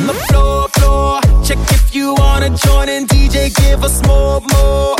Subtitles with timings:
[0.00, 1.20] on the floor, floor.
[1.44, 4.99] Check if you wanna join in, DJ, give us more, more.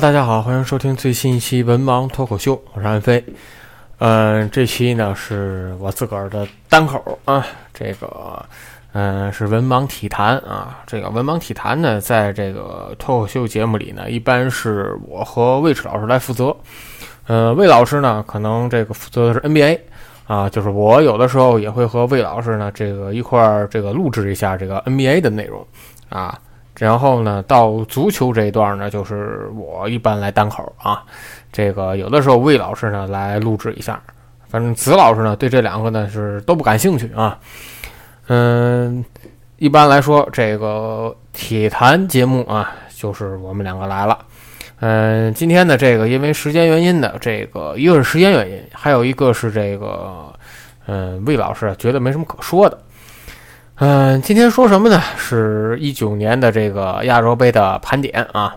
[0.00, 3.22] 大家好，欢迎收听最新一期文盲脱口秀，我是安飞。
[3.98, 7.44] 嗯，这期呢是我自个儿的单口啊，
[7.74, 8.42] 这个
[8.92, 10.82] 嗯是文盲体坛啊。
[10.86, 16.56] 这个文盲体坛呢，在这个脱口秀节目里呢，一般是我和魏迟老师来负责。
[17.26, 19.78] 呃，魏老师呢，可能这个负责的是 NBA
[20.26, 25.66] 啊，就是我有的时候也会和魏老师呢，这个一块儿这个录制一下这个 NBA 的内容
[26.08, 26.38] 啊。
[26.78, 31.02] 然后呢，到足球这一段呢，就是我一般来单口啊。
[31.52, 34.00] 这个有的时候魏老师呢来录制一下，
[34.48, 37.38] 反正子老师呢对这两个呢是都不感兴趣啊。
[38.28, 39.04] 嗯，
[39.58, 44.18] 一般来说，这个体坛节目啊，就是我们两个来了。
[44.80, 50.32] 嗯，今天的这个因为时间原因的这个，一个是时间原因，还有一个是这个，
[50.86, 52.78] 嗯，魏老师觉得没什么可说的。
[53.84, 55.02] 嗯，今天说什么呢？
[55.16, 58.56] 是一九年的这个亚洲杯的盘点啊。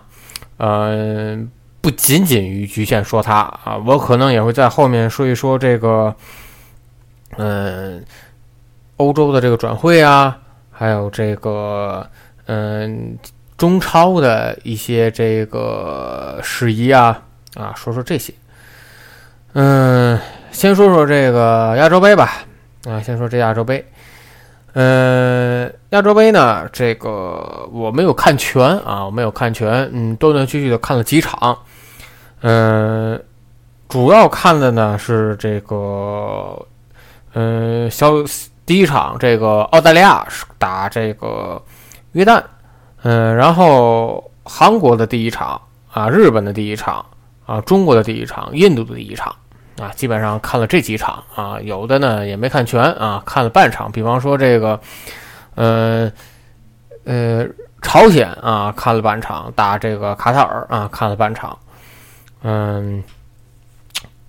[0.58, 1.50] 嗯，
[1.80, 6.14] 不仅仅于局限说它啊，我可能也会在后面说一说这个，
[7.38, 8.04] 嗯，
[8.98, 10.38] 欧洲的这个转会啊，
[10.70, 12.08] 还有这个
[12.44, 13.18] 嗯
[13.58, 17.20] 中超的一些这个事宜啊
[17.56, 18.32] 啊，说说这些。
[19.54, 20.16] 嗯，
[20.52, 22.44] 先说说这个亚洲杯吧
[22.84, 23.84] 啊，先说这亚洲杯。
[24.76, 31.56] 呃，亚洲杯呢，这个我没有看全啊，我没有看全，嗯，断断续续的看了几场，
[32.42, 33.18] 嗯，
[33.88, 36.66] 主要看的呢是这个，
[37.32, 38.12] 嗯，小
[38.66, 41.62] 第一场这个澳大利亚是打这个
[42.12, 42.42] 约旦，
[43.02, 45.58] 嗯，然后韩国的第一场
[45.90, 47.02] 啊，日本的第一场
[47.46, 49.34] 啊，中国的第一场，印度的第一场。
[49.78, 53.92] 啊，基本上看了这几场啊，有的呢也没看全啊，看了半场。
[53.92, 54.80] 比方说这个，
[55.54, 56.10] 呃
[57.04, 57.46] 呃，
[57.82, 61.58] 朝鲜啊，看了半场，打这个卡塔尔啊，看了半场。
[62.42, 63.04] 嗯，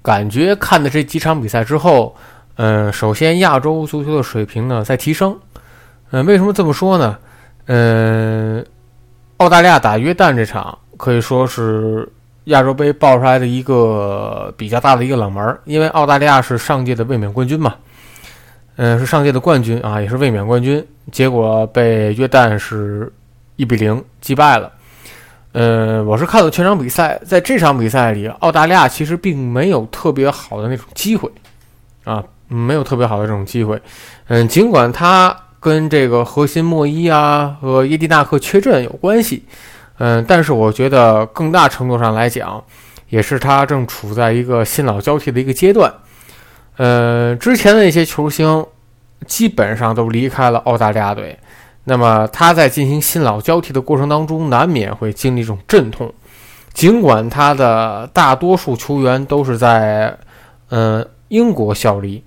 [0.02, 2.14] 感觉看的这几场比赛之后，
[2.56, 5.40] 嗯，首先亚洲足球的水平呢在提升。
[6.12, 7.18] 嗯，为什么这么说呢？
[7.68, 8.66] 嗯，
[9.38, 12.12] 澳大利亚打约旦这场可以说是。
[12.48, 17.76] 亚洲杯爆出来的一个比较大的一个冷门，因为澳大利亚是上届的卫冕冠军嘛，
[18.78, 23.12] 嗯，是上届的冠军啊，也是卫冕冠军，结果被约旦是
[23.58, 24.72] 一比零击败了。
[25.52, 31.30] 嗯，我是看了全场比赛，在这场比赛里，澳大利亚其实并没有特别好的那种机会
[32.06, 33.82] 啊，没有特别好的这种机会。
[34.28, 39.44] 嗯，尽管他跟这个核心莫伊啊和耶迪纳克缺阵有关系。
[39.98, 42.64] 嗯，但是我觉得更大程度上来讲，
[43.10, 45.92] 也是他正处在一个新老交替的一个阶段。
[46.78, 48.66] 呃，之前的那些球星
[49.26, 51.38] 基本上都离开了澳大利亚队，
[51.86, 56.14] 那么他在进行新老交替的过程当中，难免会经历一种阵痛。
[56.74, 60.16] 尽管他的大多数球员都是在
[60.70, 62.24] 嗯英国效力，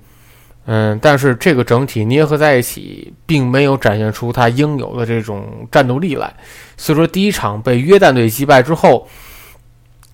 [0.73, 6.33] 嗯，但是这个整体捏合在一起，并没有展现出他应有的这种战斗力来。
[6.77, 9.09] 所以说，第一场被约旦队击败之后，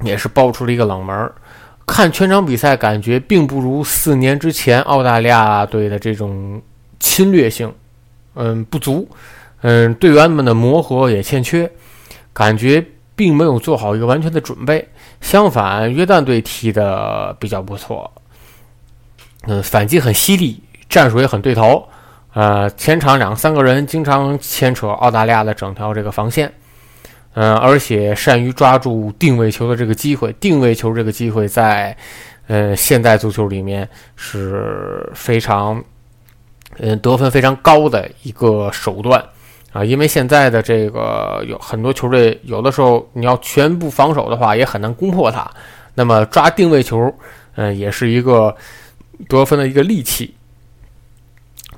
[0.02, 1.30] 也是爆出了一个冷门。
[1.84, 6.62] 看全场比赛，感觉并不如四年之前澳大利亚队的这种
[6.98, 7.70] 侵略性，
[8.34, 9.06] 嗯，不足，
[9.60, 11.70] 嗯，队员们的磨合也欠缺，
[12.32, 12.82] 感觉
[13.14, 14.88] 并没有做好一个完全的准备。
[15.20, 18.10] 相反，约旦队踢的比较不错，
[19.46, 21.88] 嗯，反击很犀利，战术也很对头，
[22.34, 26.52] 呃，前场两三个人经常牵扯澳大利亚的整条这个防线。
[27.38, 31.94] 嗯，而且善于抓住定位球的这个机会，定位球这个机会在，
[32.46, 35.84] 呃，现代足球里面是非常，
[36.78, 39.22] 嗯，得分非常高的一个手段
[39.70, 39.84] 啊。
[39.84, 45.46] 因为现在的这个有很多球队，有的时候你要全部防守的话，也很难攻破它。
[45.94, 47.14] 那么抓定位球，
[47.56, 48.56] 嗯，也是一个
[49.28, 50.34] 得分的一个利器。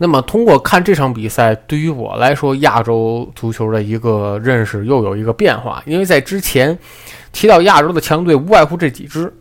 [0.01, 5.83] 那么，通过看这场比赛，对于我来说，亚洲足球的一个认识又有一个变化。
[5.87, 6.79] 因为在之前
[7.33, 9.35] 提到亚洲的强队，无外乎这几支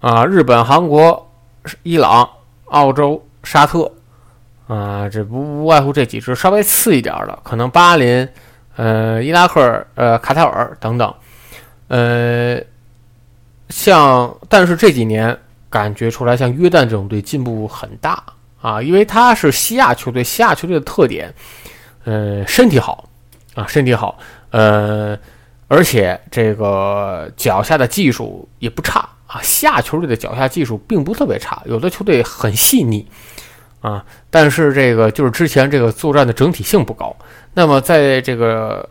[0.00, 1.30] 啊，日本、韩国、
[1.82, 2.28] 伊朗、
[2.66, 3.90] 澳洲、沙特
[4.66, 8.28] 啊，这不无外乎这几支，稍微次一点的，可能巴林、
[8.76, 11.14] 呃，伊拉克、呃，卡塔尔等等。
[11.88, 12.60] 呃，
[13.70, 15.38] 像，但是这几年
[15.72, 18.22] 感觉出来，像约旦这种队进步很大。
[18.60, 21.34] 啊，因为他是西亚球队，西亚球队的特点，
[22.04, 23.08] 呃，身体好，
[23.56, 24.16] 啊，身体好，
[24.50, 25.18] 呃，
[25.66, 29.42] 而且这个脚下的技术也不差啊。
[29.42, 33.04] 西亚球队的脚下技术并不特别差，有的球队很细腻，
[33.80, 37.16] 啊，但是这个就是之前这个作战的整体性不高。
[37.54, 38.88] 那么在这个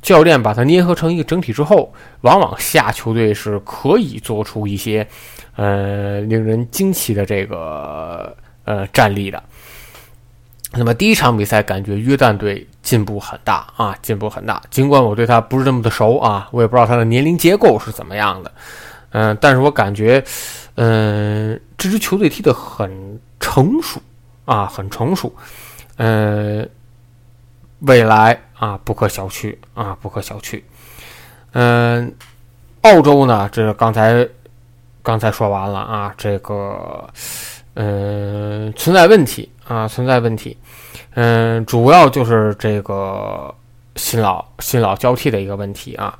[0.00, 5.04] 教练把它捏合成一个整体之后，往往西亚球队是可以做出一些
[5.58, 8.34] 呃令人惊奇的这个。
[8.64, 9.42] 呃，战力的。
[10.74, 14.62] 那么第一场比赛，感觉约旦队进步很大啊，进步很大。
[14.68, 18.52] 尽管我对他不是那么的熟啊，我也不知道他的年龄结构是怎么样的。
[19.12, 20.22] 嗯，但是我感觉，
[20.74, 23.98] 嗯，这支球队踢得很成熟
[24.44, 25.34] 啊，很成熟。
[25.96, 26.68] 嗯，
[27.78, 30.62] 未来啊，不可小觑啊，不可小觑。
[31.52, 32.14] 嗯，
[32.82, 34.28] 澳洲呢，这刚才
[35.08, 37.08] 刚才说完了啊，这个。
[37.80, 40.54] 嗯，存在问题啊，存在问题。
[41.14, 43.54] 嗯，主要就是这个
[43.96, 46.18] 新老新老交替的一个问题啊。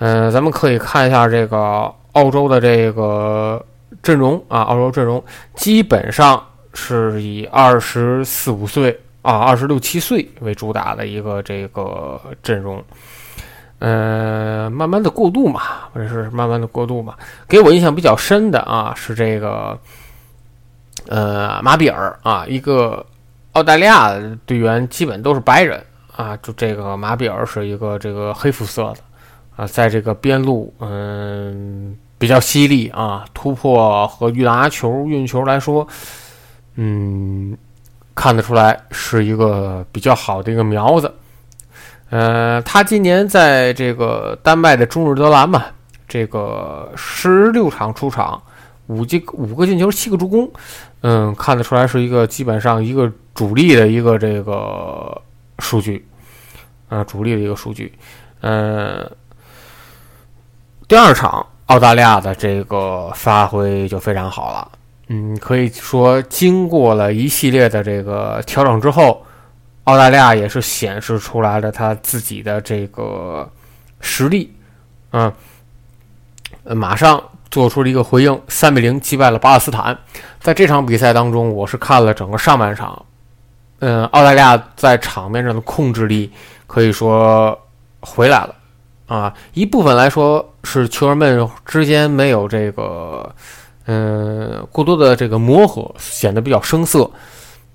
[0.00, 3.64] 嗯，咱们可以看一下这个澳洲的这个
[4.02, 5.22] 阵容啊，澳洲阵容
[5.54, 12.82] 基本上是以二十四五岁啊，二十六七岁为主打的一个这个阵容。
[13.84, 15.60] 嗯，慢慢的过渡嘛，
[15.92, 17.14] 或者是慢慢的过渡嘛。
[17.46, 19.78] 给我印象比较深的啊，是这个。
[21.06, 23.04] 呃，马比尔啊，一个
[23.52, 24.14] 澳大利亚
[24.46, 25.78] 队员，基本都是白人
[26.16, 26.34] 啊。
[26.38, 28.96] 就这个马比尔是一个这个黑肤色的
[29.54, 35.86] 啊，在这个边路，嗯，比较犀利啊，突破和拿球、运球来说，
[36.76, 37.54] 嗯，
[38.14, 41.12] 看得出来是一个比较好的一个苗子。
[42.14, 45.64] 呃，他今年在这个丹麦的中日德兰嘛，
[46.06, 48.40] 这个十六场出场。
[48.86, 50.46] 五进五个进球，七个助攻，
[51.00, 55.22] 嗯，看得出来是一个基本上一个主力的一个这个
[55.58, 56.06] 数据，
[56.90, 57.90] 啊，主力的一个数据，
[58.42, 59.10] 嗯，
[60.86, 64.70] 第二场澳大利亚的这个发挥就非常好了，
[65.08, 69.24] 嗯，可以说经过了一系列的这个调整之后，
[69.84, 73.50] 澳大利亚也是显示出来了他自己的这个
[74.00, 74.54] 实力，
[75.12, 75.32] 嗯，
[76.64, 77.22] 马上。
[77.50, 79.96] 做出了一个回应，三比零击败了巴勒斯坦。
[80.40, 83.00] 在这场比赛当中，我是看了整个上半场。
[83.78, 86.32] 嗯，澳大利亚在场面上的控制力
[86.66, 87.56] 可以说
[88.00, 88.54] 回来了
[89.06, 89.32] 啊。
[89.52, 93.32] 一部分来说是球员们之间没有这个
[93.84, 97.08] 嗯过多的这个磨合，显得比较生涩。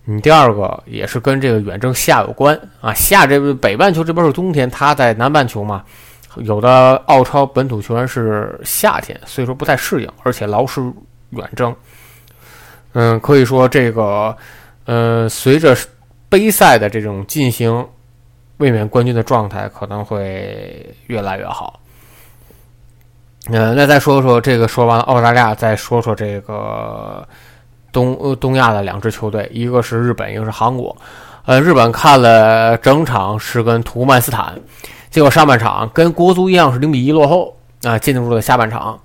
[0.09, 2.91] 嗯，第二个也是跟这个远征夏有关啊。
[2.95, 5.83] 夏这边北半球这边是冬天，他在南半球嘛。
[6.37, 10.81] 有的澳超本土球员是夏天，所以说不太适应，而且劳师
[11.31, 11.75] 远征。
[12.93, 14.35] 嗯，可以说这个，
[14.85, 15.75] 呃，随着
[16.27, 17.85] 杯赛的这种进行，
[18.57, 21.79] 卫冕冠军的状态可能会越来越好。
[23.47, 27.27] 嗯，那再说说这个，说完了澳大利亚，再说说这个
[27.91, 30.95] 东东亚的两支球队，一个是日本，一个是韩国。
[31.45, 34.53] 呃，日本看了整场是跟图曼斯坦。
[35.09, 38.99] 结果上半场跟国足一样是零比一落后啊，进入了下半场。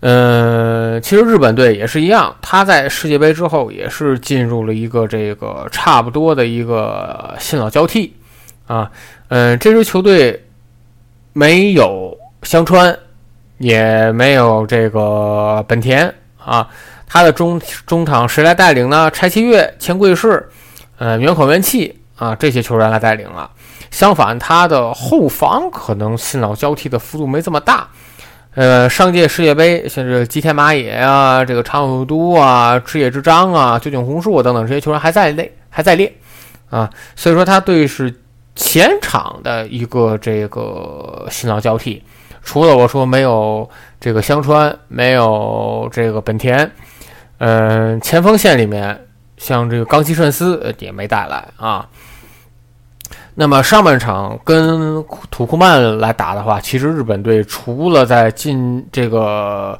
[0.00, 8.12] 呃，其实日本队也是一样，他在世界杯之后也是进入了一个这个差不多的一个新老交替
[8.66, 8.90] 啊。
[9.28, 10.44] 嗯，这支球队
[11.32, 12.96] 没有香川，
[13.58, 16.12] 也没有这个本田
[16.44, 16.68] 啊。
[17.06, 19.10] 他的中中场谁来带领呢？
[19.10, 20.48] 柴崎岳、前贵士，
[20.98, 23.50] 呃，远口元气啊，这些球员来带领了。
[23.90, 27.88] 相反，他的后防可能新老交替的幅度没这么大。
[28.54, 36.12] 呃，上届世界杯像是吉田麻也啊，这个长友都啊，赤野之章啊，酒井宏树等等这些球员还在列，还在列
[36.70, 36.90] 啊。
[37.14, 38.12] 所以说，他对是
[38.54, 42.02] 前场的一个这个新老交替。
[42.42, 43.68] 除了我说没有
[44.00, 46.70] 这个香川，没有这个本田，
[47.38, 51.88] 嗯，前锋线里面像这个冈崎慎司也没带来啊。
[53.34, 59.78] 那么上半场跟土库曼来打的话，其实日本队除了在进这个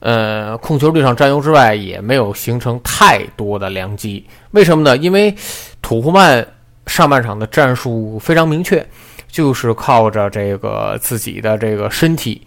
[0.00, 4.26] 呃控球率上占优之外，也没有形成太多的良机。
[4.50, 4.94] 为什么呢？
[4.98, 5.34] 因为
[5.80, 6.46] 土库曼
[6.86, 8.86] 上半场的战术非常明确，
[9.26, 12.46] 就是靠着这个自己的这个身体，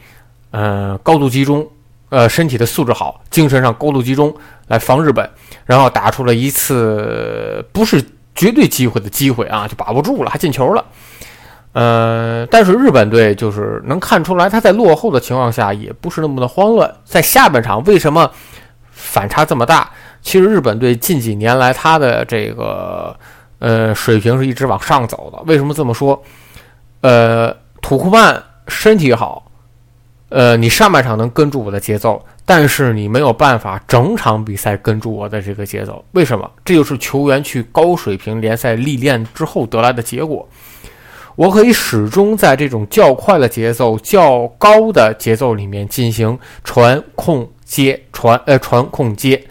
[0.52, 1.68] 呃高度集中，
[2.12, 4.32] 呃身体的素质好，精神上高度集中
[4.68, 5.28] 来防日本，
[5.66, 8.06] 然后打出了一次不是。
[8.34, 10.84] 绝对机会的机会啊，就把不住了，还进球了。
[11.74, 16.90] 呃，但是日本队就是能看出来，他在落后的情况下也不是那么的慌乱。
[17.04, 18.32] 在下半场为什么
[18.90, 19.92] 反差这么大？
[20.22, 23.14] 其实日本队近几年来他的这个
[23.60, 25.44] 呃水平是一直往上走的。
[25.46, 26.24] 为什么这么说？
[27.02, 29.51] 呃，土库曼身体好，
[30.32, 32.20] 呃，你上半场能跟住我的节奏。
[32.44, 36.50] 但是你没有办法整场比赛跟住我的这个节奏，为什么？
[36.66, 40.46] 这就是球员去高水平联赛历练之后得来的结果。
[41.38, 49.42] 我可以始终在这种较快的节奏、较高的节奏里面进行传控接传，呃，传控接，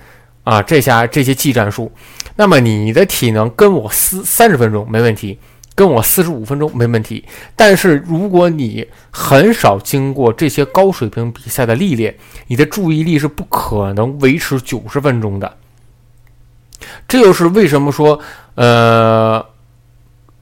[0.45, 1.91] 啊，这下这些技战术。
[2.37, 5.39] 那么你的体能跟我撕三十分钟没问题。
[5.81, 7.25] 跟我四十五分钟没问题，
[7.57, 12.15] 但是如果你很少经过这些高水平比赛的历练，
[12.49, 15.57] 你的注意力是不可能维持九十分钟的。
[17.09, 18.21] 这就是为什么说，
[18.57, 19.43] 呃，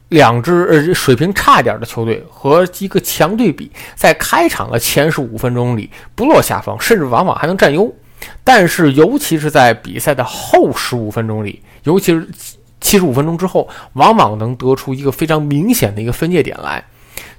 [0.08, 7.94] 两支呃水平差点的球队和一个强队比，在开场的前十五分钟里不落下风，甚至往往还能占优，
[8.42, 12.28] 但是尤其是在比赛的后十五分钟里，尤其是。
[12.80, 16.84] 七十五分钟之后，往往能得出一个非常明显的一个分界点来，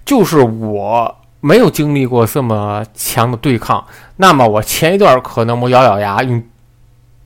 [0.05, 3.85] 就是我没有经历过这么强的对抗，
[4.17, 6.43] 那么我前一段可能我咬咬牙，用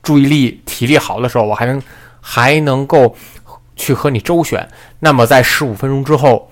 [0.04, 1.82] 注意力、体力好的时候，我还能
[2.22, 3.16] 还能够
[3.76, 4.68] 去和你周旋。
[5.00, 6.52] 那么在十五分钟之后，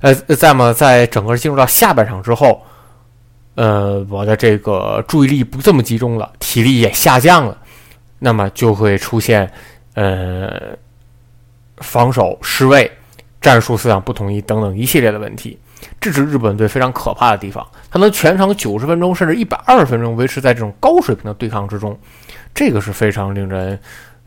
[0.00, 2.62] 呃，再么在整个进入到下半场之后，
[3.54, 7.56] 呃，我的这个注意力不这么集中了，体力也下降了，
[8.18, 9.50] 那么就会出现。
[9.94, 10.76] 呃，
[11.78, 12.90] 防守失位、
[13.40, 15.58] 战术思想不统一等等一系列的问题，
[16.00, 17.66] 这是日本队非常可怕的地方。
[17.90, 21.98] 他能全场九十分钟甚至一百二十分钟维持在这种高水平的对抗之中，
[22.54, 23.78] 这个是非常令人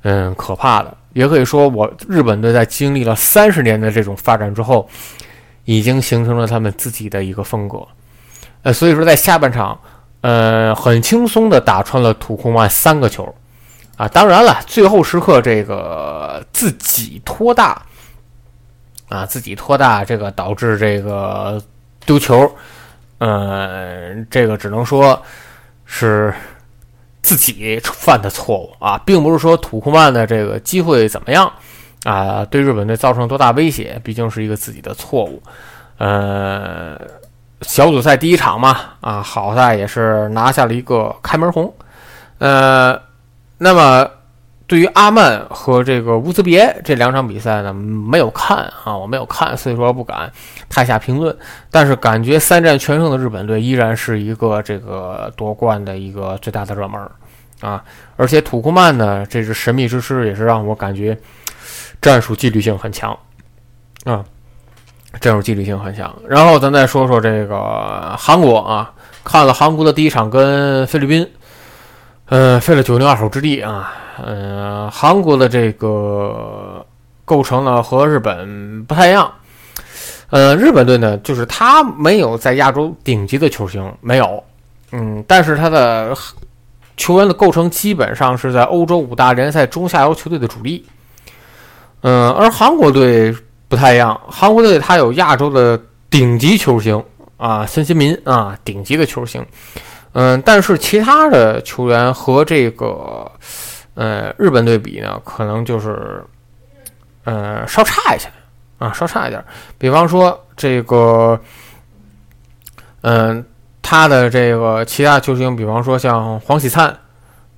[0.04, 0.96] 嗯可怕的。
[1.14, 4.88] 也可以说，我日本队在经历了三十年的这种发展之后，
[5.64, 7.88] 已经形成了他们自己的一个风格。
[8.64, 9.80] 呃，所以说在下半场，
[10.22, 13.34] 呃，很轻松的打穿了土库曼三个球。
[13.98, 17.82] 啊，当然了，最后时刻这个自己拖大，
[19.08, 21.62] 啊，自己拖大，这个导致这个
[22.06, 22.54] 丢球，
[23.20, 25.22] 嗯，这个只能说
[25.86, 26.34] 是
[27.22, 31.50] 自己犯的错误啊，并不是说土库曼的这个机会怎么样
[32.04, 35.42] 啊，对日本队造成多大威胁，毕竟是一个自己的错误。
[36.00, 37.00] 呃，
[37.62, 41.74] 小组赛第一场嘛，啊，好在也是拿下了一个开门红，
[42.40, 43.05] 呃。
[43.66, 44.08] 那么，
[44.68, 50.32] 对于阿曼和这个乌兹别这两场比赛呢，没有看啊，我没有看，所以说不敢
[50.70, 51.36] 太下评论。
[51.72, 57.02] 但是感觉三战全胜的日本队依然是一个这个夺冠的一个最大的热门
[57.60, 57.84] 啊。
[58.18, 61.18] 而且土库曼呢，这支神秘之师也是让我感觉
[62.00, 63.18] 战术纪律性很强
[64.04, 64.24] 啊，
[65.20, 66.16] 战术纪律性很强。
[66.28, 68.94] 然后咱再说说这个韩国啊，
[69.24, 71.28] 看了韩国的第一场跟菲律宾。
[72.28, 73.94] 呃，费了九牛二虎之力啊，
[74.26, 76.84] 嗯，韩国的这个
[77.24, 79.32] 构成呢和日本不太一样。
[80.32, 84.44] 呃，日本队呢，就是他没有在亚洲顶级的球星，没有，
[84.92, 86.18] 嗯，但是他的
[86.98, 90.84] 球员的构成基本上是在欧洲五大联赛中下游球队的主力。
[92.02, 93.34] 嗯，而韩国队
[93.68, 95.80] 不太一样，韩国队他有亚洲的
[96.10, 97.02] 顶级球星
[97.38, 99.46] 啊，孙兴民啊，顶级的球星。
[100.18, 103.30] 嗯，但是其他的球员和这个
[103.96, 106.24] 呃日本队比呢，可能就是
[107.26, 108.30] 呃稍差一些
[108.78, 109.44] 啊，稍差一点。
[109.78, 111.38] 比方说这个，
[113.02, 113.46] 嗯，
[113.82, 116.98] 他的这个其他球星，比方说像黄喜灿，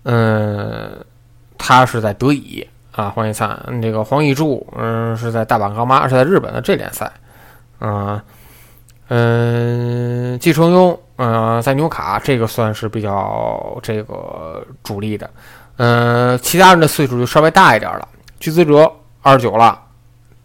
[0.02, 0.92] 嗯，
[1.60, 7.12] 他是在德乙啊，黄喜灿，这个黄义柱，嗯，是在大阪钢巴，是在日本的这联赛，
[7.78, 8.24] 啊。
[9.10, 15.30] 嗯，季承庸，嗯，在纽卡这个算是比较这个主力的，
[15.78, 18.08] 嗯，其他人的岁数就稍微大一点了。
[18.40, 19.80] 鞠子哲二十九了，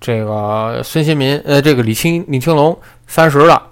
[0.01, 2.77] 这个孙兴民，呃，这个李青李青龙
[3.07, 3.63] 三十了，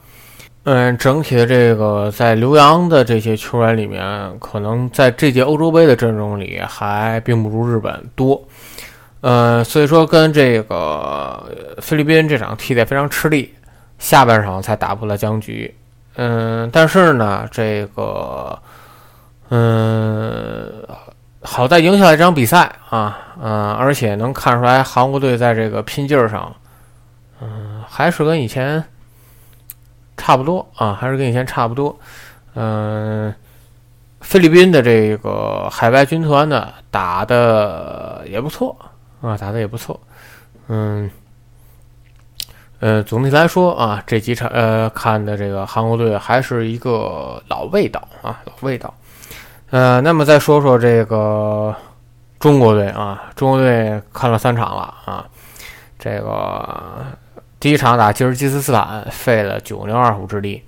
[0.64, 8.42] 嗯，整体的这个在留洋的这些球员里面，可能在这届欧洲杯的阵容里还并不如日本多，
[9.23, 13.54] 呃，所以说跟这个菲律宾这场踢得非常吃力。
[13.99, 15.75] 下半场才打破了僵局，
[16.23, 18.59] 嗯，但是呢，这个，
[19.49, 20.87] 嗯，
[21.41, 26.55] 好在赢下来这场比赛啊，嗯，而且能看出来韩国队在这个拼劲儿上，
[27.41, 28.85] 嗯，还是跟以前
[30.19, 31.99] 差不多啊，还是跟以前差不多，
[32.55, 33.35] 嗯，
[34.21, 38.77] 菲律宾的这个海外军团呢打的也不错
[39.23, 39.99] 啊，打的也不错，
[40.69, 41.11] 嗯。
[42.81, 48.95] 呃，总体来说啊，这几场呃看的这个韩国队还是一个老味道啊，老味道。
[49.69, 51.75] 呃，那么再说说这个
[52.39, 55.27] 中国队啊，中国队看了三场了啊，
[55.99, 57.05] 这个
[57.61, 60.63] 第一场打吉尔吉斯斯坦，费了九牛二虎之力。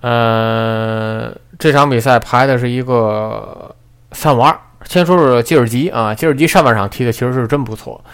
[0.00, 3.76] 呃，这场比赛排的是一个
[4.10, 4.58] 三五二。
[4.84, 8.04] 先说说吉尔吉啊，吉尔吉上半场踢的其实是真不错，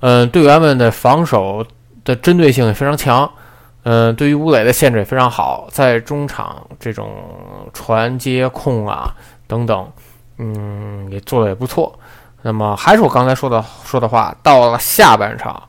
[0.00, 1.66] 嗯，队员们的防守。
[2.08, 3.30] 的针对性也非常强，
[3.82, 7.12] 嗯，对于吴磊的限制也非常好，在中场这种
[7.74, 9.12] 传接控啊
[9.46, 9.86] 等等，
[10.38, 11.98] 嗯，也做的也不错。
[12.40, 15.62] 那么还是我刚才说的说的话，到了下半场，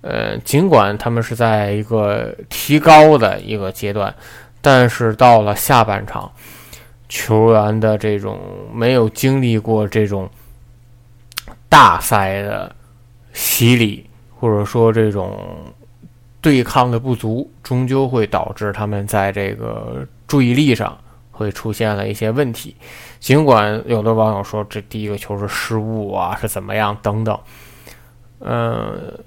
[0.00, 4.14] 呃，尽管他们是在一个提高的一个阶段，
[4.62, 6.32] 但是到了下半场，
[7.10, 8.40] 球员的这种
[8.72, 10.30] 没有经历过这种
[11.68, 12.74] 大赛的
[13.34, 14.08] 洗礼。
[14.44, 15.38] 或者说这种
[16.42, 20.94] 对抗的不足，终究会导致他们在这个注意力上
[21.30, 22.76] 会出现了一些问题。
[23.20, 27.40] 尽管有的网友说这第一个球是失误啊，是怎么样等等。
[28.40, 29.18] 嗯，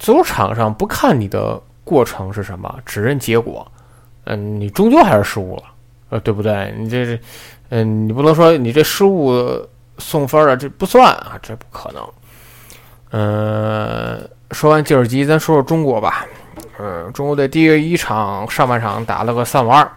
[0.00, 3.64] 足球场上不看你的过程是什么，只认结果。
[4.24, 5.62] 嗯，你终究还是失误了，
[6.08, 6.74] 呃，对不对？
[6.76, 7.20] 你这是，
[7.68, 9.64] 嗯，你不能说你这失误
[9.98, 12.02] 送分了，这不算啊，这不可能。
[13.10, 14.28] 嗯。
[14.52, 16.24] 说完吉尔吉，咱说说中国吧。
[16.78, 19.90] 嗯，中国队第一场上半场打了个三五二，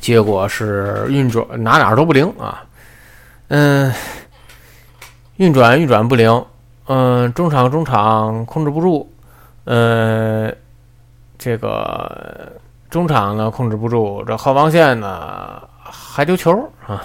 [0.00, 2.64] 结果是运转哪哪都不灵啊。
[3.46, 3.94] 嗯，
[5.36, 6.44] 运转运转不灵。
[6.88, 9.08] 嗯，中场中场控制不住。
[9.66, 10.52] 嗯，
[11.38, 12.50] 这个
[12.90, 16.50] 中场呢控制不住，这后防线呢还丢球
[16.88, 17.04] 啊。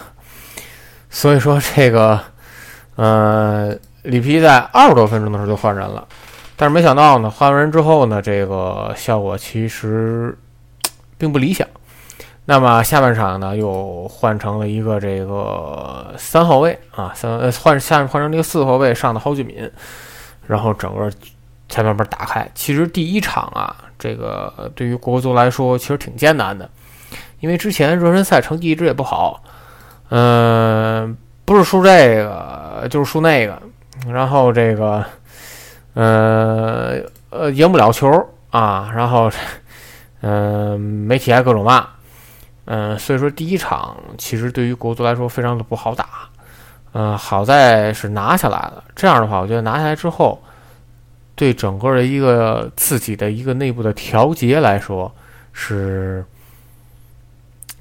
[1.11, 2.19] 所以说这个，
[2.95, 3.77] 呃。
[4.07, 6.07] 里皮在二十多分钟的时候就换人了，
[6.55, 10.37] 但是没想到呢，换完人之后呢，这个效果其实
[11.17, 11.67] 并不理想。
[12.45, 19.69] 那么下半场呢，又换成了一个这个三后卫啊，三呃换下面换成这个四后卫上的蒿俊闵，
[20.47, 21.11] 然后整个
[21.67, 22.49] 才慢慢打开。
[22.55, 26.69] 其实第一场啊，这个对于国足来说其实挺艰难的，
[27.41, 29.43] 因为之前热身赛成绩一直也不好，
[30.07, 33.61] 嗯，不是输这个就是输那个。
[34.05, 35.03] 然后这个，
[35.93, 36.95] 呃
[37.29, 38.07] 呃，赢不了球
[38.51, 39.29] 啊，然后，
[40.21, 41.85] 嗯，媒体还各种骂，
[42.65, 46.05] 嗯，所以说第一场其实对于国足来说非常的不好打，
[46.93, 48.83] 嗯，好在是拿下来了。
[48.95, 50.41] 这样的话，我觉得拿下来之后，
[51.35, 55.13] 对整个的一个自己的一个内部的调节来说
[55.51, 56.23] 是，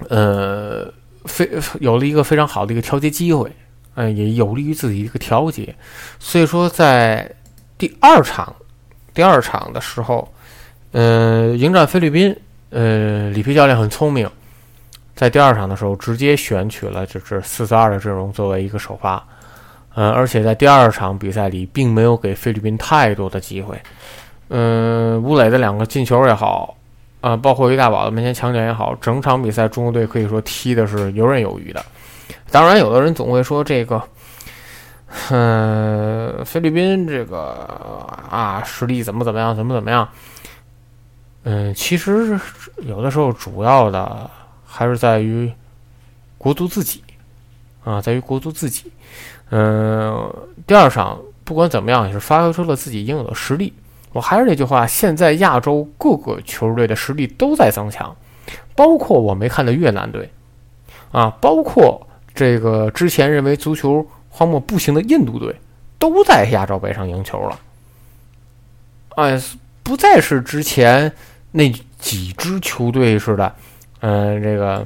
[0.09, 0.93] 呃，
[1.25, 1.49] 非
[1.81, 3.51] 有了一个非常好的一个调节机会。
[3.97, 5.75] 嗯，也有利于自己一个调节，
[6.19, 7.29] 所以说在
[7.79, 8.55] 第二场，
[9.15, 10.31] 第二场的时候，
[10.93, 12.37] 呃，迎战菲律宾，
[12.69, 14.31] 呃，里皮教练很聪明，
[15.15, 19.27] 在第二场的时候直接选取了就是四四二的阵容作为一个首发，
[19.95, 23.81] 呃，而且在第二场比赛里并没有给菲律宾太多的机会，
[24.51, 26.77] 嗯，吴磊的两个进球也好，
[27.23, 31.83] 啊，包括于大宝的门前抢点也好，整场比赛中国队可以说踢的是游刃有余的。
[32.51, 34.03] 当然，有的人总会说这个，
[35.31, 40.09] 嗯，菲律宾这个啊实力怎么怎么样，怎么怎么样？
[41.45, 42.39] 嗯，其实
[42.79, 44.31] 有的时候主要的
[44.65, 45.53] 还是在于
[46.39, 47.03] 国足自己
[47.85, 48.91] 啊，在于国足自己。
[49.51, 50.33] 嗯，
[50.67, 53.73] 第二场不管怎么样也是发挥出了自己应有的实力。
[54.13, 58.17] 我还是那句话，现在亚洲各个球队的实力都在增强，
[58.75, 60.29] 包括我没看的越南队
[61.13, 62.07] 啊，包括
[62.37, 65.59] 这个之前认为足球荒漠不行的印度队，
[65.99, 67.59] 都在亚洲杯上赢球了。
[69.17, 69.43] 哎，
[69.83, 71.11] 不再是之前
[71.51, 73.55] 那几支球队似的，
[74.01, 74.85] 嗯，这个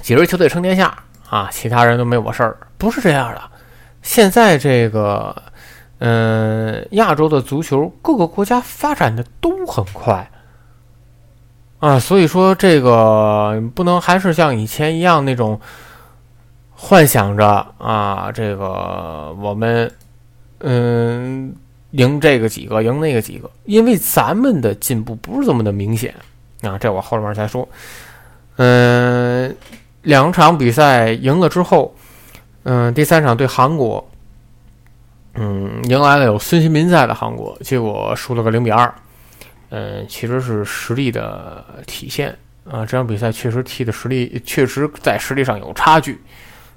[0.00, 0.96] 几支球队称天下
[1.28, 3.42] 啊，其他人都没我事儿，不是这样的。
[4.02, 5.34] 现在这个，
[5.98, 10.30] 嗯，亚洲的足球各个国家发展的都很快
[11.80, 15.60] 啊，所以说这个不能还是像以前一样那种
[16.86, 17.46] 幻想着
[17.78, 19.90] 啊，这个我们
[20.58, 21.50] 嗯
[21.92, 26.14] 赢这个几个，赢那个几个，因为咱们的进步不是这么的明显
[26.60, 27.66] 啊，这我后面再说。
[28.56, 29.56] 嗯，
[30.02, 31.94] 两场比赛赢了之后。
[32.64, 34.06] 嗯，第三场对韩国，
[35.34, 38.94] 嗯，迎来了有孙兴民在的韩国，结果输了个零比二。
[39.70, 42.36] 嗯，其实是实力的体现
[42.70, 46.18] 啊，这场比赛确实踢的实力，确实在实力上有差距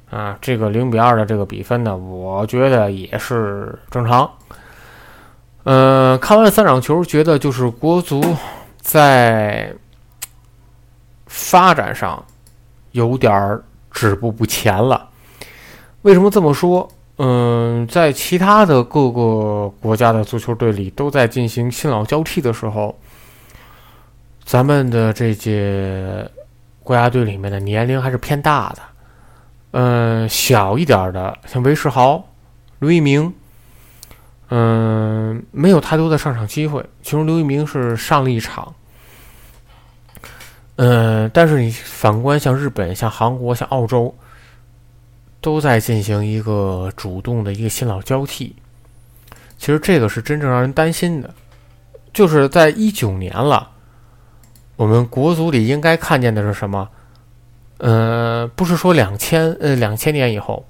[0.09, 0.37] 啊。
[0.41, 4.29] 这个零比二的这个比分呢，我觉得也是正常。
[5.63, 8.23] 嗯，看完三场球，觉得就是国足
[8.79, 9.73] 在
[11.25, 12.23] 发展上
[12.91, 13.59] 有点
[13.91, 15.09] 止步不前了。
[16.03, 16.87] 为什么这么说？
[17.17, 22.97] 嗯，在其他的各个国家的足球队里都在进行新老交替的时候，
[24.45, 26.29] 咱们的这届
[26.81, 28.81] 国家队里面的年龄还是偏大的。
[29.71, 32.27] 嗯，小一点的像韦世豪、
[32.79, 33.33] 刘一鸣，
[34.49, 36.85] 嗯，没有太多的上场机会。
[37.01, 38.73] 其中刘一鸣是上了一场。
[40.77, 44.15] 嗯，但是你反观像日本、像韩国、像澳洲。
[45.39, 48.55] 都在进行一个主动的一个新老交替，
[49.57, 51.31] 其实这个是真正让人担心的，
[52.11, 53.69] 就是在一九年了，
[54.75, 56.89] 我们国足里应该看见的是什么？
[57.77, 60.65] 呃，不是说两千呃两千年以后，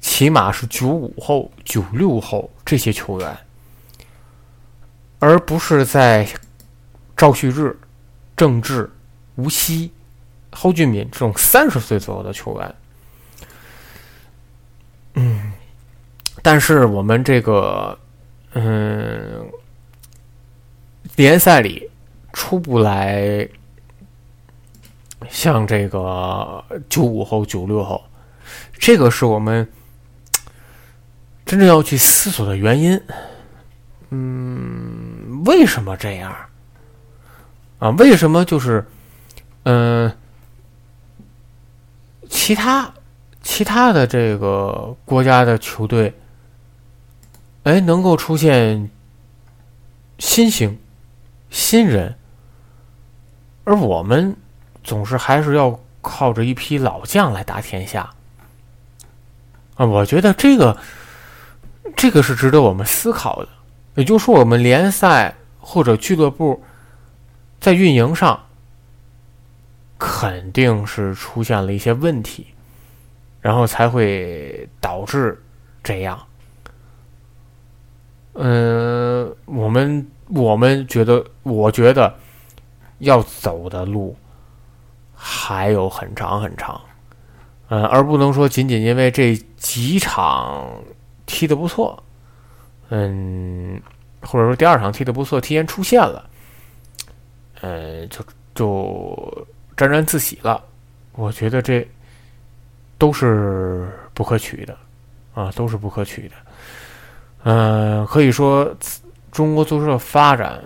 [0.00, 3.36] 起码是九五后、九六后这些球员，
[5.18, 6.26] 而不是在
[7.16, 7.76] 赵旭日、
[8.36, 8.88] 郑智、
[9.34, 9.90] 吴曦、
[10.52, 12.74] 蒿俊闵这种三十岁左右的球员。
[15.14, 15.52] 嗯，
[16.42, 17.98] 但是我们这个，
[18.52, 19.50] 嗯，
[21.16, 21.90] 联赛里
[22.32, 23.48] 出不来
[25.28, 28.02] 像这个九五后、九六后，
[28.78, 29.68] 这个是我们
[31.44, 33.00] 真正要去思索的原因。
[34.10, 36.34] 嗯，为什么这样？
[37.78, 38.86] 啊，为什么就是，
[39.64, 40.16] 嗯，
[42.28, 42.92] 其他？
[43.40, 46.12] 其他的这个国家的球队，
[47.62, 48.90] 哎，能够出现
[50.18, 50.78] 新星、
[51.48, 52.14] 新人，
[53.64, 54.36] 而我们
[54.88, 58.08] 总是还是要靠着一批老将来打天下
[59.76, 59.84] 啊！
[59.84, 60.74] 我觉得这个，
[61.94, 63.48] 这个是值得我们思考的。
[63.96, 66.62] 也就是说，我们联赛或者俱乐部
[67.60, 68.46] 在运营上
[69.98, 72.46] 肯定是出现了一些问题。
[73.40, 75.40] 然后才会导致
[75.82, 76.18] 这样。
[78.34, 82.12] 嗯，我们我们觉得，我觉得
[82.98, 84.14] 要走的路
[85.18, 86.80] 还有很长很长。
[87.68, 90.66] 嗯，而不能说仅仅因为这几场
[91.26, 92.00] 踢的不错，
[92.90, 93.78] 嗯，
[94.22, 96.30] 或者说第二场踢的不错，提前出现了，
[97.60, 100.64] 嗯，就就沾沾自喜了。
[101.12, 101.86] 我觉得这。
[103.00, 104.76] 都是不可取的，
[105.32, 106.34] 啊，都是不可取的。
[107.44, 108.68] 嗯，可以说
[109.30, 110.60] 中国足球的发展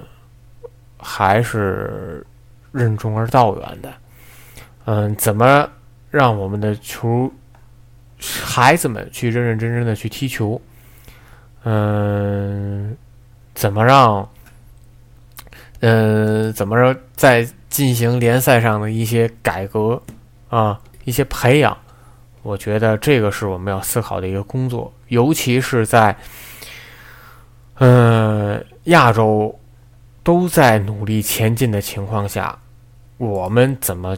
[0.97, 2.27] 还是
[2.71, 3.93] 任重而道远的。
[4.85, 5.69] 嗯，怎么
[6.11, 7.33] 让我们的球
[8.43, 10.61] 孩子们去认认真真的去踢球？
[11.65, 12.97] 嗯，
[13.55, 14.29] 怎么让？
[15.81, 20.01] 嗯，怎么着在进行联赛上的一些改革
[20.49, 21.77] 啊，一些培养？
[22.43, 26.17] 我觉得这个是我们要思考的一个工作，尤其是在，
[27.75, 29.59] 嗯，亚洲
[30.23, 32.57] 都在努力前进的情况下，
[33.19, 34.17] 我们怎么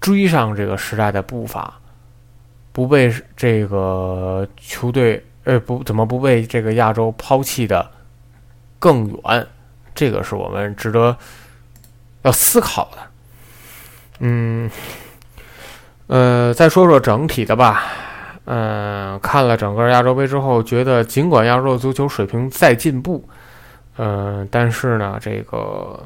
[0.00, 1.74] 追上这个时代的步伐，
[2.72, 7.88] 不被这个球队，呃，不怎么不被这个亚洲抛弃的
[8.78, 9.46] 更远？
[9.94, 11.14] 这个是我们值得
[12.22, 12.98] 要思考的。
[14.20, 14.70] 嗯，
[16.06, 17.82] 呃，再说说整体的吧。
[18.46, 23.22] 嗯，看了整个亚洲杯之后，觉得尽管亚洲足球水平在进步，
[23.96, 26.02] 嗯，但是呢，这个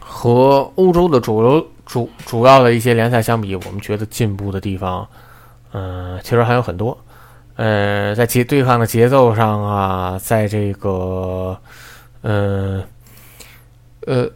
[0.00, 5.08] 和欧洲的主流主主要的一些联赛相比，我们觉得进步的地方，
[5.72, 6.98] 嗯，其实还有很多。
[7.54, 11.58] 呃，在节对抗的节奏上啊，在这个，
[12.20, 12.84] 嗯，
[14.06, 14.28] 呃，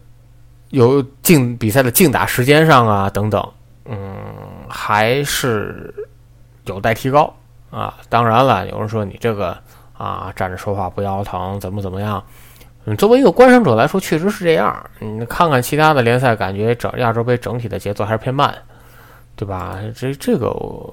[0.71, 3.47] 有竞比赛的竞打时间上啊，等等，
[3.85, 3.99] 嗯，
[4.69, 5.95] 还是
[6.65, 7.35] 有待提高
[7.71, 7.99] 啊。
[8.09, 9.55] 当然了，有人说你这个
[9.99, 12.25] 啊，站着说话不腰疼，怎么怎么样？
[12.97, 14.75] 作为一个观赏者来说，确实是这样。
[14.99, 18.55] 你看看其他的联赛，感觉整亚洲杯整体的节奏还是偏慢。
[19.37, 19.79] 对吧？
[19.97, 20.49] 这这个，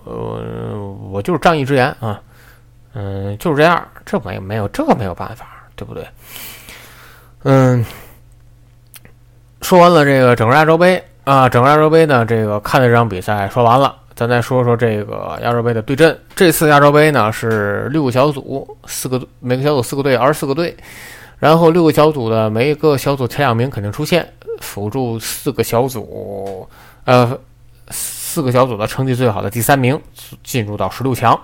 [0.05, 2.21] 呃，我就是仗义直言啊，
[2.93, 6.07] 嗯，就是这样，这没没有这个没有办法，对不对？
[7.43, 7.83] 嗯，
[9.61, 16.17] 说完了这个整个亚洲杯啊，整个亚洲杯呢，这个看的这场比赛说完了，咱再说说这个亚洲杯的对阵。
[16.33, 20.73] 这次亚洲杯呢是六个小组，四个每个小组四个队，二十四个队，
[21.39, 26.67] 然后六个小组的每一个小组前两名肯定出现，辅助四个小组，
[27.05, 27.39] 呃。
[27.89, 29.99] 四个小组的成绩最好的第三名
[30.43, 31.39] 进入到十六强。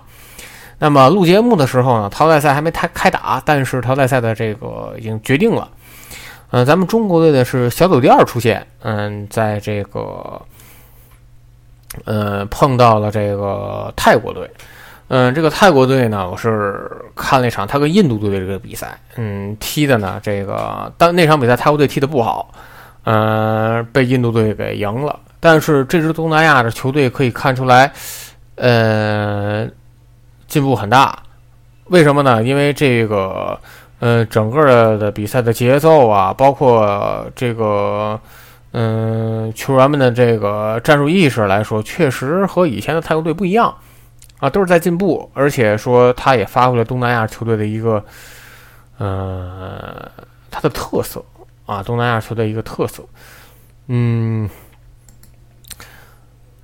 [0.77, 5.69] 那么录节目的时候呢，淘汰赛还没开开打，但是淘汰赛的这个已经决定了。
[6.51, 10.39] 嗯，咱们中国队的是小组第二出现，嗯，在这个
[12.03, 14.47] 呃碰到了这个泰国队。
[15.09, 22.49] 嗯，这个泰国队呢，我是看了一场他跟印度队的这个比赛，嗯，踢的呢这个当那场比赛泰国队踢的不好，
[23.03, 25.19] 嗯，被印度队给赢了。
[25.39, 27.91] 但是这支东南亚的球队可以看出来，
[28.55, 29.67] 呃，
[30.47, 31.19] 进步很大。
[31.87, 32.41] 为什么呢？
[32.41, 33.59] 因为这个，
[33.99, 38.17] 呃，整个的比赛的节奏啊，包括这个，
[38.71, 43.75] 嗯，球员们的这个战术意识来说，确实和以前的泰国队不一样
[44.43, 45.29] 啊，都是在进步。
[45.33, 48.03] 而且说，他也发挥了东南亚球队的一个，
[48.97, 50.11] 呃，
[50.51, 51.23] 他的特色
[51.65, 53.01] 啊，东南亚球队一个特色，
[53.87, 54.49] 嗯。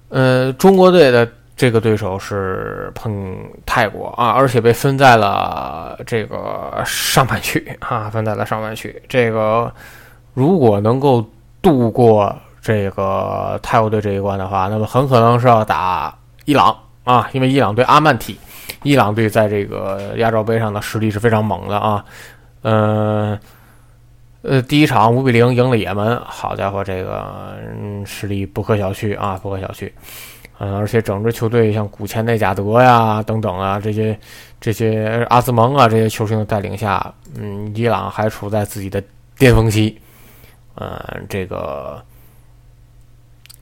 [0.09, 9.01] 呃，中国队的这个对手是碰泰国啊，而且被分在了这个上半区啊，分在了上半区。
[9.07, 9.71] 这个
[10.33, 11.23] 如果能够
[11.61, 16.75] 度过这个泰国队这一关的话，那么很可能是要打伊朗
[17.09, 18.37] 啊，因为伊朗对阿曼踢。
[18.83, 22.05] 伊朗队在这个亚洲杯上的实力是非常猛的啊，
[22.61, 23.39] 嗯。
[24.41, 27.57] 呃，第一场五比零赢了也门，好家伙，这个
[28.05, 29.91] 实力不可小觑啊，不可小觑。
[30.59, 34.17] 嗯，而且整支球队像古前内贾德呀等等啊，这些
[34.61, 39.03] 这些阿兹蒙啊这些球星的带领下，嗯，伊朗还处在自己的
[39.37, 39.99] 巅峰期。
[40.75, 42.01] 嗯，这个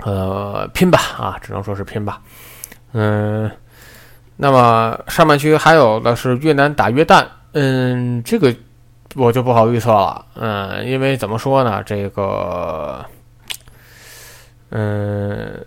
[0.04, 2.22] 呃拼吧啊，只能说是拼吧。
[2.94, 3.52] 嗯，
[4.36, 8.56] 那么上半区还有的是越南打约旦，嗯，这个。
[9.16, 13.04] 我就不好预测了，嗯，因为怎么说呢，这个，
[14.70, 15.66] 嗯，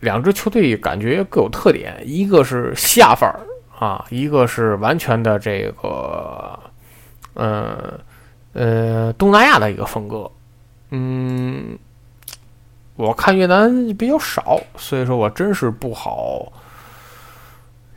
[0.00, 3.40] 两支球队感觉各有特点，一个是下范儿
[3.78, 6.58] 啊，一个是完全的这个，
[7.34, 7.98] 嗯，
[8.52, 10.30] 呃，东南亚的一个风格，
[10.90, 11.78] 嗯，
[12.96, 16.52] 我看越南比较少，所以说我真是不好。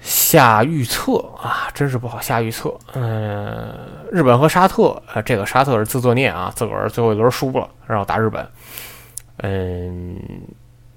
[0.02, 2.72] 下预测啊，真是不好下预测。
[2.94, 3.76] 嗯，
[4.12, 8.48] 日本和沙特，呃，这个沙特是自作孽啊，自个儿最后一轮输了，然后打日本。
[9.38, 10.16] 嗯，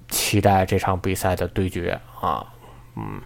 [0.09, 2.45] 期待这场比赛的对决啊。
[2.95, 3.19] 嗯，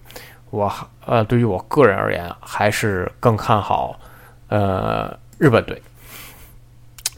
[0.51, 0.71] 我
[1.05, 3.99] 呃，对于我个人而言，还是更看好
[4.47, 5.81] 呃日本队。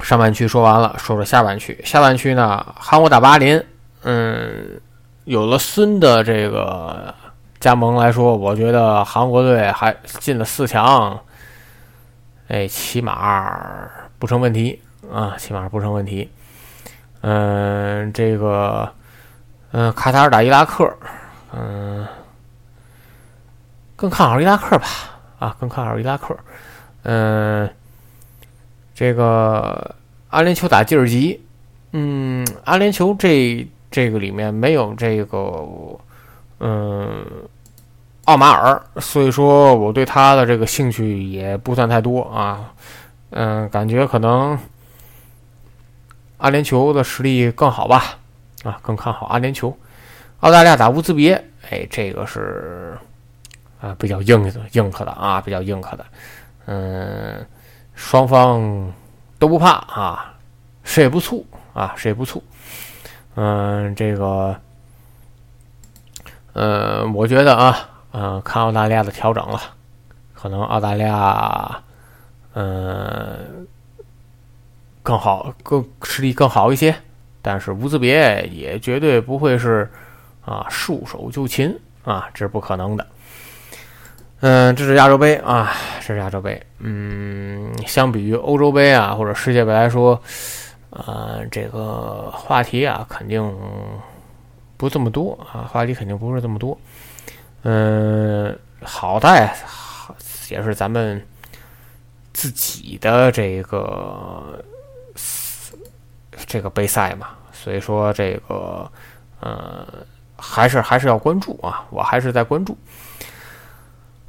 [0.06, 1.82] 上半区说完了，说说下半区。
[1.84, 3.62] 下半区呢，韩国打巴林。
[4.04, 4.80] 嗯，
[5.24, 7.14] 有了孙的这个。
[7.58, 11.20] 加盟来说，我觉得韩国队还进了四强，
[12.48, 13.90] 哎，起码
[14.20, 14.80] 不成问题
[15.12, 16.30] 啊，起码不成问题。
[17.22, 18.88] 嗯，这个，
[19.72, 20.88] 嗯，卡塔尔打伊拉克，
[21.54, 22.06] 嗯，
[23.96, 24.88] 更看好伊拉克吧？
[25.40, 26.38] 啊，更看好伊拉克。
[27.02, 27.68] 嗯，
[28.96, 29.94] 这个
[30.30, 31.40] 阿联酋打吉尔吉，
[31.92, 35.64] 嗯，阿联酋这这个里面没有这个，
[36.60, 37.24] 嗯。
[38.26, 42.74] 奥马尔，所以说我对他的这个兴趣也不算太多啊，
[43.30, 44.58] 嗯，感觉可能
[46.38, 48.18] 阿联酋的实力更好吧，
[48.64, 49.72] 啊，更看好阿联酋。
[50.40, 51.36] 澳大利亚打乌兹别，
[51.70, 52.98] 哎，这个是
[53.80, 56.06] 啊比较硬硬核的啊，比较硬核的，
[56.66, 57.46] 嗯，
[57.96, 58.94] 双方
[59.40, 60.36] 都不怕啊，
[60.84, 62.42] 谁也不怵啊，谁也不怵。
[63.36, 64.56] 嗯，这个，
[66.54, 69.60] 呃，我觉得啊，嗯，看澳大利亚的调整了，
[70.34, 71.82] 可能澳大利亚，
[72.54, 73.68] 嗯，
[75.04, 76.96] 更好，更实力更好一些，
[77.42, 79.92] 但是乌兹别也绝对不会是
[80.46, 83.06] 啊束手就擒啊，这是不可能的。
[84.42, 85.72] 嗯，这是亚洲杯啊，
[86.02, 86.62] 这是亚洲杯。
[86.80, 90.22] 嗯，相比于欧洲杯啊或者世界杯来说。
[90.92, 93.54] 啊，这个话题啊，肯定
[94.78, 96.78] 不这么多啊，话题肯定不是这么多。
[97.64, 99.54] 嗯，好在
[100.50, 101.22] 也是咱们
[102.32, 104.64] 自己的这个
[106.48, 108.90] 这个杯赛嘛，所以说这个
[109.42, 109.86] 呃，
[110.38, 112.78] 还是还是要关注啊，我还是在关注。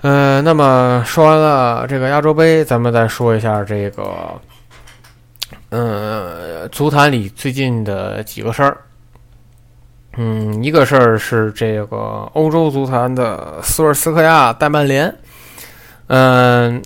[0.09, 4.41] 嗯，那么说完了这个亚洲杯，咱们再说一下这个。
[5.71, 8.77] 嗯，足坛里最近的几个事儿，
[10.17, 15.13] 嗯，一个事儿是这个欧洲足坛的斯尔斯克亚带曼联，
[16.07, 16.81] 嗯，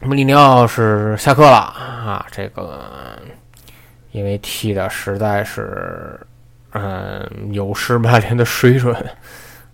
[0.00, 2.80] 穆里尼奥是下课了啊，这个
[4.12, 6.18] 因为踢的实在是，
[6.74, 8.94] 嗯，有失曼联的水准，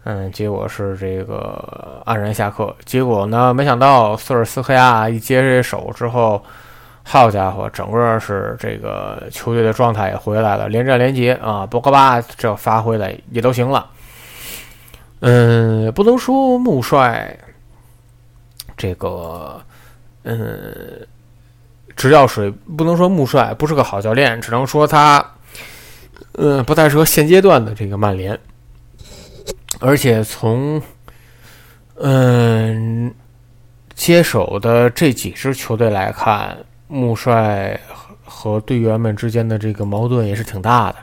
[0.08, 2.72] 嗯，结果是这个黯然下课。
[2.84, 6.40] 结果呢，没想到斯尔斯克亚一接手之后。
[7.08, 13.88] 好家伙，整个是这个球队的状态也回来了，连战连捷啊，博格巴这发挥的也都行了。
[15.20, 17.38] 嗯，不能说穆帅
[18.76, 19.62] 这个，
[20.24, 21.06] 嗯，
[21.94, 25.24] 执教水不能说穆帅不是个好教练，只能说他，
[26.32, 28.36] 嗯，不太适合现阶段的这个曼联。
[29.80, 30.80] 而且从，
[31.96, 33.12] 嗯，
[33.94, 36.56] 接手的这几支球队来看。
[36.88, 37.76] 穆帅
[38.24, 40.96] 和队员们之间的这个矛盾也是挺大的，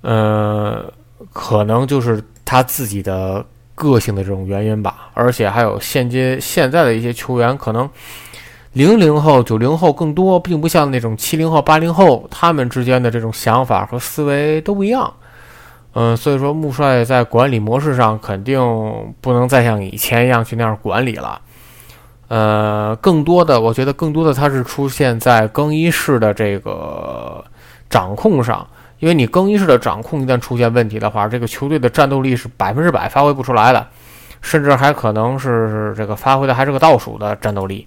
[0.00, 0.92] 呃，
[1.32, 7.88] 可能就是他自己的个性的这种原因吧，而且还有现阶现在的一些球员，可能
[8.72, 15.14] 零零后、九零后更多，并不像那种七零后、八零后，他们之间的这种想法和思维都不一样，
[15.94, 18.60] 嗯，所以说穆帅在管理模式上肯定
[19.20, 21.40] 不能再像以前一样去那样管理了。
[22.28, 27.44] 呃，更多的，我觉得更多的它是出现在更衣室的这个
[27.90, 28.66] 掌控上，
[29.00, 33.86] 因为你更衣室的掌控一旦出现问题的话，这个球队的战斗力是百分之百发挥不出来的，
[34.40, 37.86] 甚至还可能是这个发挥的还是个倒数的战斗力。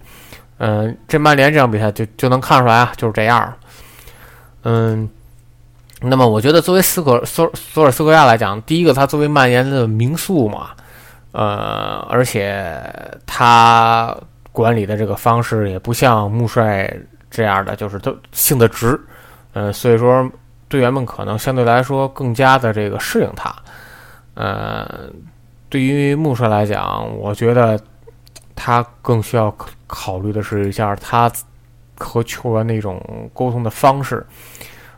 [0.60, 3.52] 嗯，这曼联这场比赛就就能看出来啊，就是这样。
[4.62, 5.10] 嗯，
[6.08, 10.70] 那么我觉得作为斯科索索尔斯克亚来讲，第一个他作为曼联的名宿嘛，
[11.32, 12.82] 呃，而且
[13.26, 14.16] 他。
[14.56, 16.90] 管理的这个方式也不像穆帅
[17.30, 18.98] 这样的，就是都性子直，
[19.52, 20.32] 嗯，所以说
[20.70, 23.54] 队员们可能相对来说更加的这个适应他，
[24.34, 25.10] 呃，
[25.68, 27.78] 对于穆帅来讲，我觉得
[28.56, 29.54] 他更需要
[29.88, 31.30] 考虑的是一下他
[31.98, 34.26] 和球员那种沟通的方式。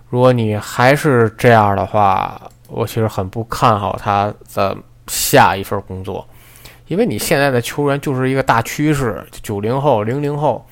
[0.09, 4.75] 如果你还是这样的话，我其实很不看好他的
[5.07, 6.27] 下一份工作。
[6.87, 10.65] 因为你现在的球员就是一个大趋势，九零后、零零后，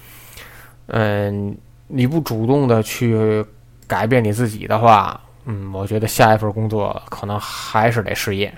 [0.88, 1.56] 嗯，
[1.88, 3.46] 你不主动的去
[3.86, 8.54] 改变你自己的话，嗯，我觉得下一份工作可能还是得失业。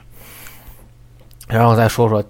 [1.47, 2.23] 然后再说说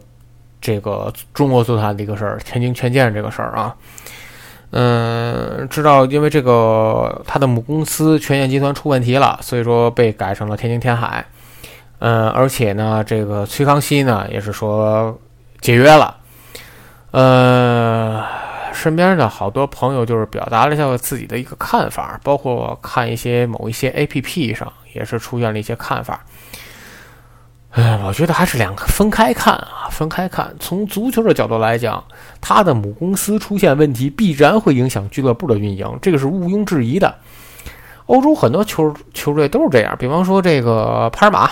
[0.61, 3.75] 这个中国足坛的一个事儿，天津权健这个事儿啊，
[4.71, 11.25] 嗯，知道因为这个他的母公司权健集团出问题了，所以说被改成了天津天海。
[11.99, 15.17] 嗯，而且呢，这个崔康熙呢也是说
[15.61, 16.17] 解约了。
[17.11, 18.23] 呃，
[18.73, 26.23] 身边的好多朋友就是表达了一下自己的一个看法，包括看一些某一些 A P P 上也是出现了一些看法。
[27.77, 30.51] 哎，我觉得还是两个分开看啊，分开看。
[30.59, 32.03] 从足球的角度来讲，
[32.41, 37.13] 他的母公司出现问题，必然会影响俱乐部的运营，这个是毋庸置疑的。
[38.07, 41.51] 欧洲很多球球队都是这样，比方说这个帕尔马。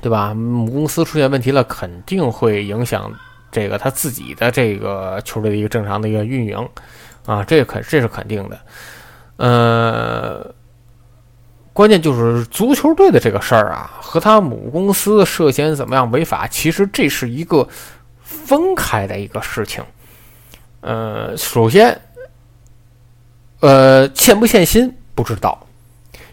[0.00, 0.32] 对吧？
[0.34, 3.12] 母公司出现问题了，肯定会影响
[3.52, 6.68] 这个他自己的这个球队的一个正常的一个运营，
[7.26, 8.58] 啊，这个肯这是肯定的。
[9.36, 10.52] 呃，
[11.72, 17.66] 关键就是足球队的这个事儿啊，和他母公司涉嫌怎么样违法，其实这是一个
[18.20, 19.82] 分开的一个事情。
[20.80, 22.00] 呃，首先，
[23.60, 25.66] 呃，欠不欠薪不知道，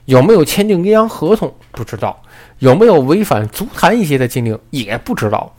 [0.06, 2.22] 有没有签订阴阳合同不知道。
[2.58, 5.56] 有没有违反足坛一些的禁令也不知道，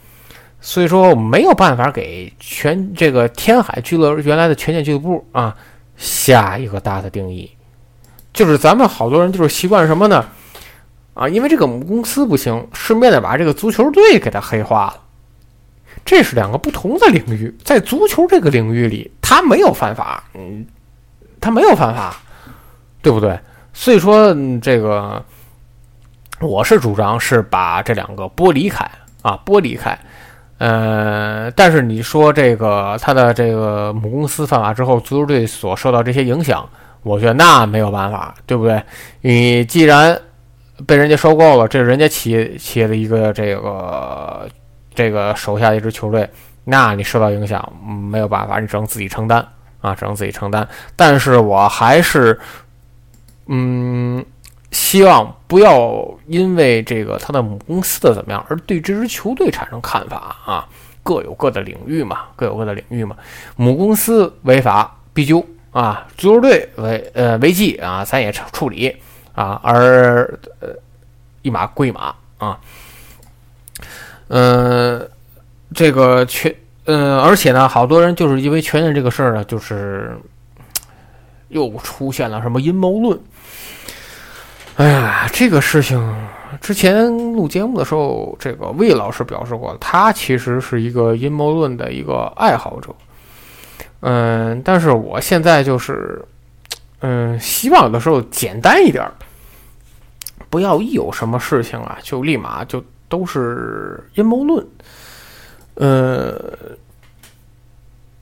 [0.61, 5.57] 所以说没有办法给全这个天海俱乐原来的权健俱乐部啊
[5.97, 7.51] 下一个大的定义，
[8.41, 10.25] 就是咱们好多人就是习惯什么呢？
[11.13, 14.95] 啊，因为这个母公司不行，顺便的把这个足球队给它黑化了。
[16.07, 20.65] 这是两个不同的领域，在足球这个领域里，他没有犯法，嗯，
[21.39, 22.17] 他没有犯法，
[23.03, 23.39] 对不对？
[23.75, 25.23] 所以说，这个
[26.41, 29.99] 我是主张是把这两个剥离开啊，剥离开。
[30.57, 36.67] 呃，但是你说这个他的这个母公司犯法之后，足球队所受到这些影响，
[37.03, 38.83] 我觉得那没有办法，对不对？
[39.21, 40.21] 你既然
[40.87, 44.49] 被人家收购了，这是人家企业企业的一个这个
[44.95, 46.29] 这个手下一支球队，
[46.65, 47.73] 那你受到影响
[48.11, 49.47] 没有办法，你只能自己承担
[49.81, 50.69] 啊，只能自己承担。
[50.97, 52.39] 但是我还是
[53.47, 54.25] 嗯。
[54.73, 60.69] 希望不要因为这个他的母公司的怎么样而对这支球队产生看法啊，
[61.03, 63.17] 各有各的领域嘛，各有各的领域嘛。
[63.57, 68.97] 母公司违法必究啊，足球队违呃违纪啊，咱也处理
[69.35, 70.23] 啊，而
[70.61, 70.69] 呃
[71.43, 72.59] 一码归一码啊。
[74.29, 75.09] 嗯，
[75.75, 76.55] 这个全
[76.87, 80.17] 嗯，而且呢，好多人就是因为确认这个事儿呢，就是
[81.49, 83.21] 又出现了什么阴谋论。
[84.77, 86.15] 哎呀，这个事情
[86.61, 92.93] 之前录节目的时候，这个魏老师表示过，他其实是一个阴谋论的一个爱好者。
[94.01, 96.25] 嗯，但是我现在就是，
[97.01, 99.07] 嗯，希望有的时候简单一点，
[100.49, 104.67] 不要一有什么事情啊，就立马就都是阴谋论。
[105.75, 106.35] 呃，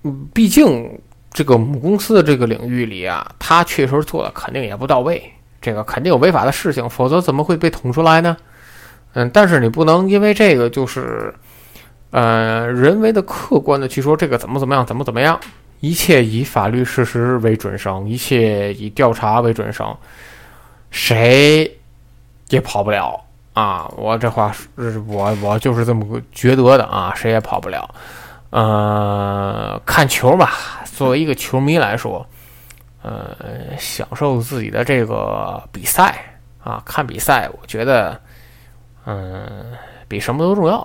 [0.03, 1.01] 嗯毕竟
[1.33, 5.33] 这个母公司的这个领域里啊，他确实做的肯定也不到位。
[5.61, 8.37] 这个肯定有违法的事情，否则怎么会被捅出来呢？
[9.15, 11.35] 嗯，但是你不能因为这个就是，
[12.11, 15.41] 呃，人为的、客观的去说这个怎么怎么样，怎么怎么样，
[15.81, 19.97] 一切以法律事实为准绳，一切以调查为准绳，
[20.91, 21.79] 谁
[22.49, 23.23] 也跑不了
[23.53, 23.87] 啊！
[23.97, 27.89] 我这话是我我就是这么觉得的啊，谁也跑不了。
[28.51, 30.55] 呃，看球吧，
[30.85, 32.27] 作为一个球迷来说。
[33.01, 36.21] 呃，享受自己的这个比赛
[36.63, 38.21] 啊，看比赛，我觉得，
[39.07, 39.73] 嗯，
[40.09, 40.79] 比什么都重要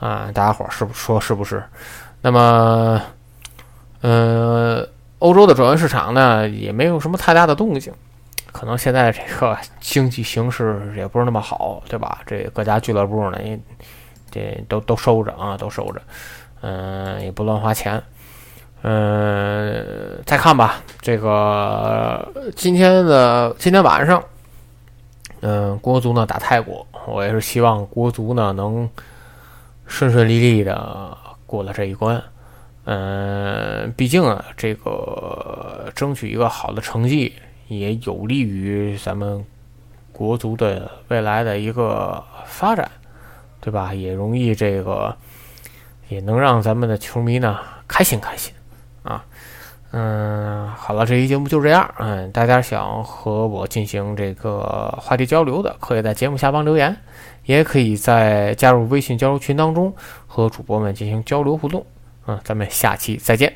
[0.00, 0.30] 啊！
[0.32, 1.62] 大家伙儿是不说是不是？
[2.22, 3.00] 那么，
[4.04, 4.86] 呃，
[5.18, 7.90] 欧洲的转会市场呢，也没有什么太大的动静，
[8.52, 12.20] 可能现在这个经济形势也不是那么好，对吧？
[12.26, 13.58] 这各家俱乐部呢，也
[14.30, 16.02] 这都都收着啊，都收着，
[16.60, 18.02] 嗯，也不乱花钱。
[18.82, 20.82] 嗯，再看吧。
[21.00, 24.22] 这个今天的今天晚上，
[25.40, 28.86] 嗯，国足呢打泰国，我也是希望国足呢能
[29.86, 32.22] 顺顺利利的过了这一关。
[32.86, 37.32] 嗯，毕竟啊，这个争取一个好的成绩，
[37.68, 39.42] 也有利于咱们
[40.12, 42.90] 国足的未来的一个发展，
[43.60, 43.94] 对吧？
[43.94, 45.16] 也容易这个，
[46.08, 47.58] 也能让咱们的球迷呢
[47.88, 48.52] 开心开心。
[49.02, 49.24] 啊，
[49.92, 51.90] 嗯，好了，这期节目就这样。
[51.98, 56.94] 嗯，大家想和我进行这个话题交流的，可以在节目下方留言，
[57.46, 59.90] 也可以在加入微信交流群当中
[60.26, 61.82] 和主播们进行交流互动。
[62.26, 63.52] 啊，咱们下期再见。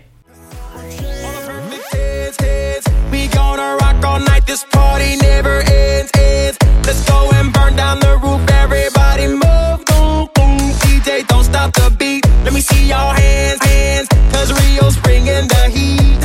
[12.44, 16.24] Let me see your hands, hands, cause Rio's bringing the heat.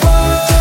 [0.00, 0.57] Whoa.